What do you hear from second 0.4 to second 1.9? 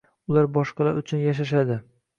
boshqalar uchun yashashadi.